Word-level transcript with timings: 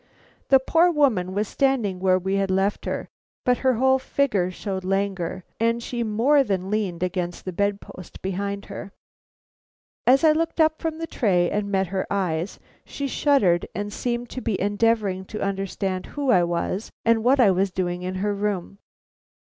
The 0.47 0.57
poor 0.59 0.89
woman 0.89 1.31
was 1.35 1.47
standing 1.47 1.99
where 1.99 2.17
we 2.17 2.33
had 2.33 2.49
left 2.49 2.85
her; 2.85 3.07
but 3.45 3.59
her 3.59 3.75
whole 3.75 3.99
figure 3.99 4.49
showed 4.49 4.83
languor, 4.83 5.43
and 5.59 5.83
she 5.83 6.01
more 6.01 6.43
than 6.43 6.71
leaned 6.71 7.03
against 7.03 7.45
the 7.45 7.53
bedpost 7.53 8.19
behind 8.23 8.65
her. 8.65 8.93
As 10.07 10.23
I 10.23 10.31
looked 10.31 10.59
up 10.59 10.81
from 10.81 10.97
the 10.97 11.05
tray 11.05 11.51
and 11.51 11.69
met 11.69 11.85
her 11.93 12.07
eyes, 12.09 12.57
she 12.83 13.07
shuddered 13.07 13.67
and 13.75 13.93
seemed 13.93 14.31
to 14.31 14.41
be 14.41 14.59
endeavoring 14.59 15.23
to 15.25 15.43
understand 15.43 16.07
who 16.07 16.31
I 16.31 16.45
was 16.45 16.89
and 17.05 17.23
what 17.23 17.39
I 17.39 17.51
was 17.51 17.69
doing 17.69 18.01
in 18.01 18.15
her 18.25 18.33
room. 18.33 18.79